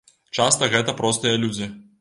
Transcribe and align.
Часта 0.37 0.71
гэта 0.73 0.97
простыя 1.03 1.35
людзі. 1.45 1.73